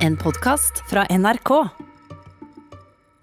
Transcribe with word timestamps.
En 0.00 0.14
podkast 0.16 0.78
fra 0.88 1.02
NRK. 1.12 1.50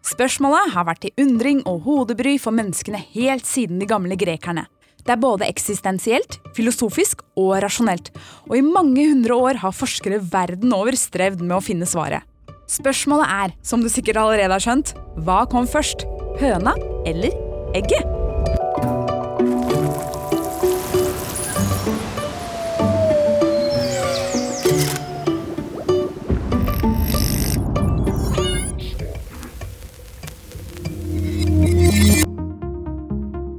Spørsmålet 0.05 0.75
har 0.75 0.85
vært 0.85 0.99
til 1.07 1.23
undring 1.23 1.63
og 1.65 1.79
hodebry 1.87 2.35
for 2.37 2.53
menneskene 2.53 2.99
helt 3.15 3.47
siden 3.49 3.81
de 3.81 3.87
gamle 3.89 4.13
grekerne. 4.19 4.67
Det 5.01 5.15
er 5.15 5.23
både 5.23 5.47
eksistensielt, 5.49 6.37
filosofisk 6.53 7.23
og 7.39 7.55
rasjonelt. 7.65 8.11
Og 8.45 8.59
i 8.59 8.65
mange 8.65 9.07
hundre 9.09 9.39
år 9.41 9.61
har 9.63 9.73
forskere 9.73 10.21
verden 10.29 10.75
over 10.77 10.93
strevd 10.93 11.41
med 11.41 11.57
å 11.57 11.63
finne 11.65 11.89
svaret. 11.89 12.21
Spørsmålet 12.69 13.33
er, 13.39 13.57
som 13.65 13.81
du 13.81 13.89
sikkert 13.89 14.21
allerede 14.21 14.53
har 14.53 14.61
skjønt, 14.61 14.93
hva 15.25 15.47
kom 15.49 15.65
først? 15.65 16.05
Høna 16.37 16.77
eller 17.09 17.33
egget? 17.73 18.16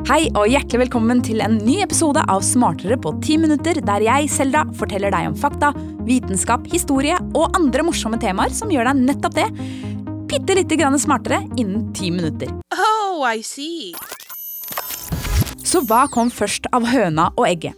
Hei 0.09 0.31
og 0.41 0.47
hjertelig 0.49 0.87
velkommen 0.87 1.19
til 1.21 1.43
en 1.45 1.59
ny 1.61 1.83
episode 1.85 2.23
av 2.33 2.39
Smartere 2.41 2.97
på 2.97 3.11
ti 3.21 3.35
minutter, 3.37 3.77
der 3.85 4.01
jeg, 4.07 4.31
Selda, 4.33 4.63
forteller 4.79 5.13
deg 5.13 5.27
om 5.29 5.35
fakta, 5.37 5.69
vitenskap, 6.07 6.65
historie 6.73 7.19
og 7.37 7.59
andre 7.59 7.85
morsomme 7.85 8.17
temaer 8.17 8.55
som 8.57 8.73
gjør 8.73 8.89
deg 8.89 9.03
nettopp 9.03 9.37
det. 9.37 9.45
Bitte 10.33 10.57
lite 10.57 10.79
grann 10.81 10.97
smartere 10.97 11.43
innen 11.61 11.91
ti 11.93 12.09
minutter. 12.09 12.55
Oh, 12.73 13.21
I 13.21 13.45
see. 13.45 13.93
Så 15.61 15.85
hva 15.85 16.07
kom 16.09 16.33
først 16.33 16.73
av 16.73 16.89
høna 16.89 17.29
og 17.35 17.45
egget? 17.51 17.77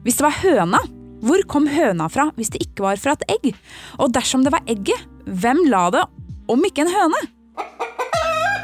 Hvis 0.00 0.16
det 0.16 0.30
var 0.30 0.40
høna, 0.46 0.80
hvor 1.28 1.44
kom 1.44 1.68
høna 1.68 2.08
fra 2.08 2.30
hvis 2.40 2.56
det 2.56 2.64
ikke 2.70 2.88
var 2.88 3.04
fra 3.04 3.18
et 3.20 3.28
egg? 3.36 3.52
Og 4.00 4.16
dersom 4.16 4.48
det 4.48 4.56
var 4.56 4.64
egget, 4.64 5.04
hvem 5.28 5.66
la 5.68 5.90
det, 5.92 6.08
om 6.48 6.70
ikke 6.72 6.88
en 6.88 6.96
høne? 6.96 7.26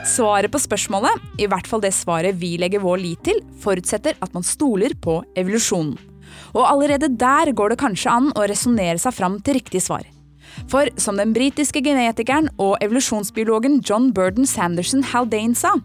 Svaret 0.02 0.50
på 0.50 0.58
spørsmålet, 0.58 1.20
i 1.38 1.46
hvert 1.46 1.68
fall 1.70 1.82
det 1.84 1.92
svaret 1.94 2.34
vi 2.40 2.56
legger 2.58 2.82
vår 2.82 2.98
lit 2.98 3.20
til, 3.28 3.38
forutsetter 3.62 4.16
at 4.18 4.32
man 4.34 4.42
stoler 4.42 4.96
på 4.98 5.20
evolusjonen. 5.38 5.94
Og 6.56 6.64
allerede 6.66 7.12
der 7.20 7.52
går 7.54 7.72
det 7.72 7.80
kanskje 7.80 8.10
an 8.10 8.32
å 8.34 8.46
resonnere 8.50 8.98
seg 8.98 9.14
fram 9.14 9.38
til 9.44 9.60
riktig 9.60 9.82
svar. 9.84 10.02
For 10.68 10.90
som 11.00 11.20
den 11.20 11.32
britiske 11.36 11.80
genetikeren 11.84 12.50
og 12.60 12.74
evolusjonsbiologen 12.84 13.80
John 13.86 14.10
Burden 14.12 14.48
Sanderson 14.48 15.04
Haldane 15.12 15.56
sa, 15.56 15.76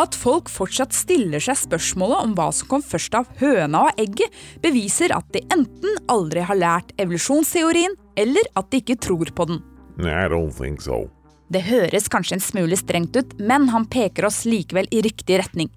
at 0.00 0.14
folk 0.14 0.50
fortsatt 0.52 0.94
stiller 0.94 1.42
seg 1.42 1.58
spørsmålet 1.58 2.22
om 2.22 2.34
hva 2.36 2.50
som 2.54 2.70
kom 2.70 2.84
først 2.84 3.16
av 3.18 3.28
høna 3.40 3.86
og 3.88 4.00
egget, 4.00 4.30
beviser 4.62 5.14
at 5.16 5.26
de 5.34 5.42
enten 5.50 5.98
aldri 6.12 6.44
har 6.46 6.60
lært 6.60 6.94
evolusjonsteorien, 7.00 7.96
eller 8.16 8.52
at 8.54 8.70
de 8.70 8.84
ikke 8.84 9.00
tror 9.08 9.32
på 9.34 9.50
den. 9.50 9.62
I 9.98 10.28
don't 10.28 10.52
think 10.52 10.84
so. 10.84 11.08
Det 11.52 11.62
høres 11.68 12.08
kanskje 12.10 12.38
en 12.38 12.42
smule 12.42 12.76
strengt 12.78 13.16
ut, 13.16 13.36
men 13.38 13.68
han 13.70 13.86
peker 13.90 14.26
oss 14.26 14.44
likevel 14.48 14.88
i 14.90 15.02
riktig 15.06 15.38
retning. 15.42 15.70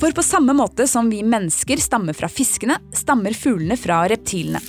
For 0.00 0.14
på 0.14 0.24
samme 0.24 0.54
måte 0.56 0.86
som 0.88 1.10
vi 1.12 1.20
mennesker 1.26 1.80
stammer 1.82 2.16
fra 2.16 2.30
fiskene, 2.30 2.78
stammer 2.96 3.34
fuglene 3.36 3.76
fra 3.76 4.04
reptilene. 4.08 4.62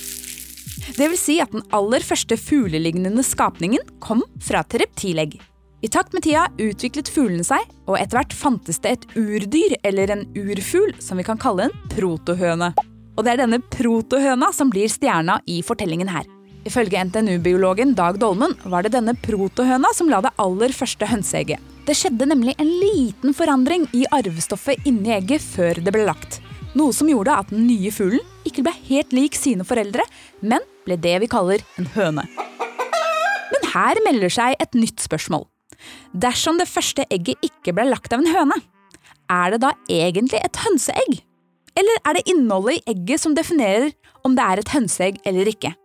Det 0.94 1.06
vil 1.08 1.18
si 1.18 1.38
at 1.42 1.54
den 1.54 1.64
aller 1.74 2.04
første 2.04 2.36
fuglelignende 2.38 3.24
skapningen 3.24 3.82
kom 4.04 4.22
fra 4.42 4.60
et 4.64 4.76
reptilegg. 4.84 5.38
I 5.84 5.88
takt 5.92 6.14
med 6.16 6.24
tida 6.24 6.46
utviklet 6.60 7.10
fuglene 7.12 7.44
seg, 7.44 7.64
og 7.88 7.98
etter 8.00 8.18
hvert 8.18 8.36
fantes 8.36 8.80
det 8.84 8.92
et 8.94 9.06
urdyr, 9.20 9.76
eller 9.84 10.12
en 10.14 10.24
urfugl, 10.32 10.94
som 11.00 11.20
vi 11.20 11.26
kan 11.26 11.40
kalle 11.40 11.68
en 11.68 11.74
protohøne. 11.92 12.72
Og 13.14 13.24
det 13.24 13.34
er 13.34 13.44
denne 13.44 13.60
protohøna 13.60 14.48
som 14.56 14.72
blir 14.72 14.90
stjerna 14.90 15.38
i 15.46 15.60
fortellingen 15.66 16.10
her. 16.10 16.33
Ifølge 16.64 16.96
NTNU-biologen 17.04 17.92
Dag 17.96 18.16
Dolmen 18.20 18.54
var 18.64 18.86
det 18.86 18.94
denne 18.94 19.12
protohøna 19.20 19.90
som 19.92 20.08
la 20.08 20.22
det 20.24 20.32
aller 20.40 20.72
første 20.72 21.04
hønseegget. 21.10 21.60
Det 21.84 21.96
skjedde 21.98 22.30
nemlig 22.30 22.54
en 22.56 22.70
liten 22.80 23.36
forandring 23.36 23.84
i 23.92 24.06
arvestoffet 24.16 24.86
inni 24.88 25.12
egget 25.12 25.44
før 25.44 25.82
det 25.84 25.92
ble 25.92 26.06
lagt. 26.08 26.40
Noe 26.74 26.94
som 26.96 27.10
gjorde 27.10 27.36
at 27.36 27.52
den 27.52 27.66
nye 27.68 27.92
fuglen 27.92 28.24
ikke 28.48 28.64
ble 28.64 28.72
helt 28.88 29.12
lik 29.12 29.36
sine 29.36 29.66
foreldre, 29.68 30.06
men 30.40 30.64
ble 30.88 30.96
det 30.96 31.18
vi 31.20 31.28
kaller 31.30 31.60
en 31.76 31.90
høne. 31.92 32.24
Men 33.52 33.68
her 33.74 34.00
melder 34.08 34.32
seg 34.32 34.56
et 34.56 34.72
nytt 34.78 35.04
spørsmål. 35.04 35.44
Dersom 36.16 36.56
det 36.56 36.70
første 36.70 37.04
egget 37.12 37.44
ikke 37.44 37.76
ble 37.76 37.90
lagt 37.92 38.16
av 38.16 38.24
en 38.24 38.32
høne, 38.32 38.56
er 39.28 39.52
det 39.52 39.60
da 39.68 39.76
egentlig 39.92 40.40
et 40.40 40.64
hønseegg? 40.64 41.20
Eller 41.76 42.04
er 42.08 42.16
det 42.16 42.28
innholdet 42.30 42.80
i 42.80 42.94
egget 42.94 43.20
som 43.20 43.36
definerer 43.36 43.92
om 44.24 44.32
det 44.36 44.44
er 44.48 44.62
et 44.62 44.72
hønseegg 44.72 45.20
eller 45.28 45.52
ikke? 45.52 45.76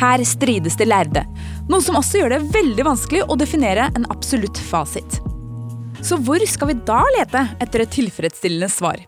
Her 0.00 0.24
strides 0.26 0.76
de 0.80 0.86
lærde, 0.88 1.22
noe 1.70 1.82
som 1.84 1.98
også 2.00 2.20
gjør 2.20 2.34
det 2.34 2.44
veldig 2.54 2.86
vanskelig 2.86 3.24
å 3.28 3.38
definere 3.38 3.90
en 3.94 4.08
absolutt 4.12 4.58
fasit. 4.70 5.20
Så 6.04 6.18
hvor 6.20 6.42
skal 6.48 6.72
vi 6.72 6.80
da 6.84 7.00
lete 7.16 7.46
etter 7.62 7.84
et 7.84 7.94
tilfredsstillende 7.94 8.68
svar? 8.72 8.98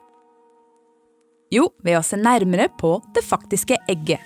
Jo, 1.53 1.69
ved 1.85 1.99
å 1.99 2.05
se 2.07 2.19
nærmere 2.19 2.71
på 2.81 2.97
det 3.15 3.23
faktiske 3.27 3.79
egget. 3.91 4.23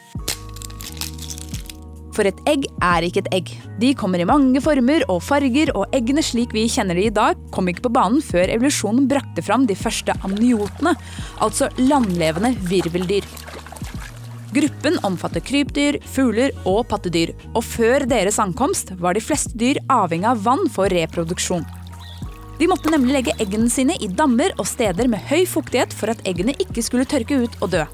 For 2.16 2.28
et 2.28 2.40
egg 2.50 2.66
er 2.84 3.04
ikke 3.06 3.22
et 3.22 3.34
egg. 3.34 3.50
De 3.80 3.92
kommer 3.96 4.20
i 4.20 4.28
mange 4.28 4.60
former 4.60 5.04
og 5.12 5.22
farger, 5.24 5.70
og 5.78 5.92
eggene 5.96 6.24
slik 6.24 6.52
vi 6.52 6.66
kjenner 6.68 6.98
de 6.98 7.06
i 7.08 7.14
dag, 7.14 7.38
kom 7.54 7.70
ikke 7.70 7.86
på 7.86 7.94
banen 7.96 8.20
før 8.24 8.50
evolusjonen 8.50 9.06
brakte 9.10 9.44
fram 9.46 9.64
de 9.68 9.78
første 9.78 10.16
amniotene, 10.26 10.96
altså 11.40 11.70
landlevende 11.80 12.52
virveldyr. 12.68 13.28
Gruppen 14.50 14.96
omfatter 15.06 15.42
krypdyr, 15.46 16.00
fugler 16.10 16.50
og 16.66 16.82
pattedyr, 16.90 17.30
og 17.54 17.62
før 17.62 18.02
deres 18.10 18.40
ankomst 18.42 18.90
var 18.98 19.14
de 19.14 19.22
fleste 19.22 19.54
dyr 19.58 19.78
avhengig 19.92 20.26
av 20.26 20.42
vann 20.42 20.64
for 20.74 20.90
reproduksjon. 20.90 21.62
De 22.58 22.66
måtte 22.68 22.90
nemlig 22.92 23.14
legge 23.14 23.36
eggene 23.40 23.70
sine 23.72 23.94
i 24.02 24.10
dammer 24.10 24.52
og 24.58 24.66
steder 24.68 25.08
med 25.08 25.22
høy 25.30 25.46
fuktighet 25.48 25.94
for 25.96 26.12
at 26.12 26.20
eggene 26.28 26.56
ikke 26.60 26.82
skulle 26.84 27.06
tørke 27.08 27.38
ut 27.44 27.54
og 27.62 27.70
dø. 27.76 27.86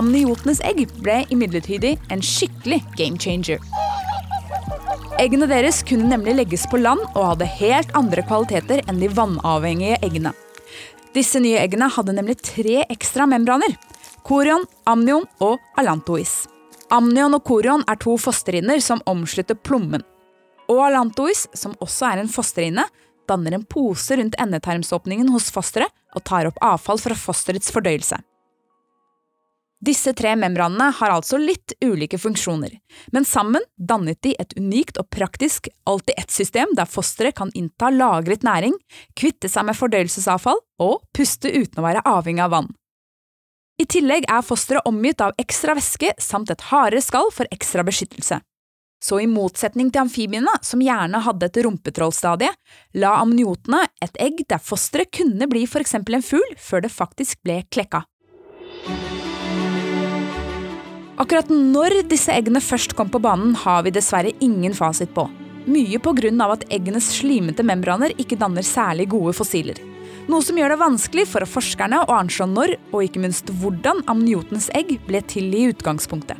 Amniotenes 0.00 0.62
egg 0.64 0.86
ble 1.04 1.20
imidlertid 1.30 1.84
en 2.10 2.24
skikkelig 2.24 2.80
game 2.96 3.20
changer. 3.20 3.60
Eggene 5.20 5.46
deres 5.46 5.82
kunne 5.86 6.08
nemlig 6.08 6.38
legges 6.38 6.64
på 6.72 6.80
land 6.80 7.04
og 7.12 7.34
hadde 7.34 7.52
helt 7.60 7.92
andre 7.98 8.24
kvaliteter 8.26 8.80
enn 8.88 8.98
de 9.02 9.12
vannavhengige 9.12 10.00
eggene. 10.02 10.32
Disse 11.12 11.38
nye 11.44 11.60
eggene 11.60 11.90
hadde 11.92 12.16
nemlig 12.16 12.40
tre 12.40 12.80
ekstra 12.88 13.28
membraner. 13.28 13.76
Korion, 14.22 14.62
amnion 14.86 15.24
og 15.42 15.58
alantois. 15.80 16.44
Amnion 16.94 17.34
og 17.34 17.42
korion 17.42 17.82
er 17.90 17.98
to 17.98 18.14
fosterinner 18.20 18.78
som 18.84 19.02
omslutter 19.10 19.56
plommen. 19.58 20.04
Og 20.70 20.78
alantois, 20.86 21.48
som 21.58 21.74
også 21.82 22.06
er 22.12 22.20
en 22.22 22.30
fosterinne, 22.30 22.84
danner 23.28 23.56
en 23.56 23.64
pose 23.66 24.14
rundt 24.18 24.36
endetarmsåpningen 24.38 25.32
hos 25.34 25.50
fosteret 25.50 25.90
og 26.14 26.22
tar 26.28 26.46
opp 26.46 26.60
avfall 26.62 27.00
fra 27.02 27.16
fosterets 27.18 27.72
fordøyelse. 27.74 28.20
Disse 29.82 30.12
tre 30.14 30.36
membranene 30.38 30.92
har 30.94 31.10
altså 31.10 31.40
litt 31.42 31.74
ulike 31.82 32.20
funksjoner, 32.22 32.76
men 33.10 33.24
sammen 33.26 33.64
dannet 33.74 34.20
de 34.22 34.36
et 34.38 34.54
unikt 34.54 35.00
og 35.02 35.08
praktisk 35.10 35.66
alltid-ett-system 35.90 36.76
der 36.78 36.86
fosteret 36.86 37.34
kan 37.40 37.50
innta 37.58 37.90
lagret 37.90 38.46
næring, 38.46 38.76
kvitte 39.18 39.50
seg 39.50 39.66
med 39.66 39.78
fordøyelsesavfall 39.80 40.62
og 40.86 41.02
puste 41.10 41.50
uten 41.50 41.82
å 41.82 41.86
være 41.88 42.04
avhengig 42.06 42.46
av 42.46 42.54
vann. 42.54 42.70
I 43.80 43.86
tillegg 43.88 44.26
er 44.28 44.44
fosteret 44.44 44.86
omgitt 44.88 45.22
av 45.24 45.32
ekstra 45.40 45.74
væske 45.78 46.12
samt 46.20 46.52
et 46.52 46.64
hardere 46.68 47.02
skall 47.02 47.30
for 47.34 47.48
ekstra 47.54 47.84
beskyttelse. 47.86 48.40
Så 49.02 49.18
i 49.18 49.26
motsetning 49.26 49.88
til 49.90 50.04
amfibiene, 50.04 50.52
som 50.62 50.82
gjerne 50.84 51.18
hadde 51.24 51.48
et 51.48 51.58
rumpetrollstadie, 51.64 52.52
la 53.02 53.16
amniotene 53.18 53.80
et 54.04 54.20
egg 54.22 54.44
der 54.46 54.62
fosteret 54.62 55.10
kunne 55.16 55.48
bli 55.50 55.64
for 55.66 55.82
eksempel 55.82 56.20
en 56.20 56.26
fugl 56.26 56.54
før 56.60 56.84
det 56.84 56.92
faktisk 56.94 57.40
ble 57.42 57.64
klekka. 57.74 58.04
Akkurat 61.22 61.50
når 61.50 62.02
disse 62.10 62.32
eggene 62.34 62.62
først 62.62 62.94
kom 62.98 63.10
på 63.10 63.20
banen, 63.22 63.56
har 63.58 63.82
vi 63.82 63.94
dessverre 63.94 64.32
ingen 64.40 64.74
fasit 64.74 65.10
på. 65.14 65.26
Mye 65.66 65.98
av 66.42 66.56
at 66.56 66.66
eggenes 66.70 67.10
slimete 67.18 67.62
membraner 67.62 68.14
ikke 68.18 68.38
danner 68.38 68.62
særlig 68.62 69.08
gode 69.08 69.34
fossiler. 69.34 69.91
Noe 70.30 70.44
som 70.46 70.58
gjør 70.58 70.70
det 70.70 70.78
vanskelig 70.78 71.26
for 71.32 71.46
forskerne 71.50 72.04
å 72.04 72.14
anslå 72.14 72.46
når, 72.46 72.76
og 72.92 73.02
ikke 73.02 73.22
minst 73.24 73.50
hvordan, 73.58 74.04
amniotens 74.10 74.68
egg 74.76 74.94
ble 75.08 75.22
til 75.26 75.50
i 75.50 75.66
utgangspunktet. 75.72 76.38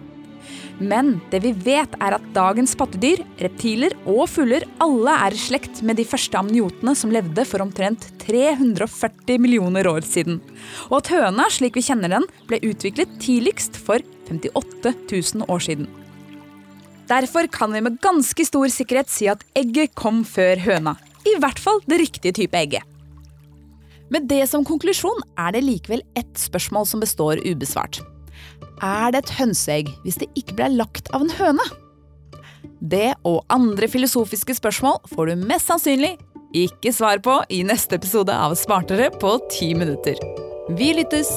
Men 0.82 1.16
det 1.30 1.42
vi 1.44 1.52
vet 1.54 1.94
er 2.02 2.16
at 2.16 2.28
dagens 2.34 2.74
pattedyr, 2.78 3.20
reptiler 3.42 3.94
og 4.08 4.24
fugler 4.30 4.64
alle 4.82 5.14
er 5.26 5.34
i 5.34 5.40
slekt 5.40 5.82
med 5.86 5.98
de 5.98 6.06
første 6.08 6.38
amniotene 6.38 6.94
som 6.98 7.12
levde 7.14 7.44
for 7.46 7.62
omtrent 7.62 8.06
340 8.24 9.42
millioner 9.42 9.86
år 9.90 10.06
siden. 10.06 10.40
Og 10.90 11.00
at 11.02 11.12
høna, 11.12 11.48
slik 11.52 11.78
vi 11.78 11.86
kjenner 11.86 12.16
den, 12.16 12.26
ble 12.50 12.62
utviklet 12.66 13.18
tidligst 13.22 13.78
for 13.78 14.02
58 14.30 14.94
000 15.10 15.50
år 15.50 15.66
siden. 15.66 15.90
Derfor 17.10 17.50
kan 17.52 17.74
vi 17.74 17.82
med 17.84 17.98
ganske 18.02 18.46
stor 18.46 18.70
sikkerhet 18.72 19.10
si 19.12 19.28
at 19.30 19.42
egget 19.58 19.94
kom 19.98 20.22
før 20.24 20.62
høna. 20.64 20.96
I 21.28 21.36
hvert 21.42 21.60
fall 21.62 21.82
det 21.86 22.00
riktige 22.00 22.34
type 22.40 22.58
egget. 22.58 22.91
Med 24.12 24.26
det 24.28 24.42
som 24.50 24.64
konklusjon 24.68 25.22
er 25.40 25.54
det 25.54 25.62
likevel 25.64 26.02
ett 26.18 26.34
spørsmål 26.36 26.84
som 26.88 27.00
består 27.00 27.40
ubesvart. 27.46 28.02
Er 28.84 29.12
det 29.14 29.22
et 29.22 29.32
hønseegg 29.38 29.88
hvis 30.04 30.20
det 30.20 30.28
ikke 30.36 30.58
ble 30.58 30.68
lagt 30.74 31.08
av 31.16 31.24
en 31.24 31.32
høne? 31.38 31.64
Det 32.82 33.14
og 33.28 33.46
andre 33.54 33.88
filosofiske 33.88 34.58
spørsmål 34.58 35.00
får 35.14 35.32
du 35.32 35.46
mest 35.46 35.70
sannsynlig 35.70 36.16
ikke 36.52 36.92
svar 36.92 37.22
på 37.24 37.38
i 37.48 37.62
neste 37.64 37.96
episode 37.96 38.34
av 38.36 38.58
Smartere 38.60 39.08
på 39.16 39.38
ti 39.54 39.72
minutter. 39.78 40.20
Vi 40.76 40.92
lyttes! 40.98 41.32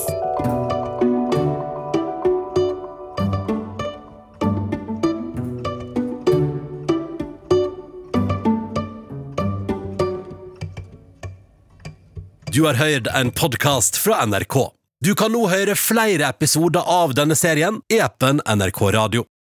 Du 12.55 12.63
har 12.63 12.73
hørt 12.73 13.07
en 13.07 13.31
podkast 13.31 13.97
fra 13.97 14.25
NRK. 14.25 14.71
Du 15.03 15.09
kan 15.15 15.33
nå 15.35 15.41
høre 15.51 15.73
flere 15.75 16.29
episoder 16.31 16.87
av 16.87 17.11
denne 17.17 17.35
serien 17.35 17.81
i 17.91 17.97
appen 17.99 18.39
NRK 18.47 18.79
Radio. 18.95 19.25